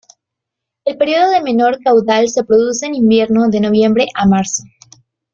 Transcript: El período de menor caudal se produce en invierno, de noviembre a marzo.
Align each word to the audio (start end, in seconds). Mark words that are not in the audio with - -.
El 0.83 0.97
período 0.97 1.29
de 1.29 1.43
menor 1.43 1.77
caudal 1.83 2.27
se 2.27 2.43
produce 2.43 2.87
en 2.87 2.95
invierno, 2.95 3.49
de 3.49 3.59
noviembre 3.61 4.07
a 4.15 4.25
marzo. 4.25 4.63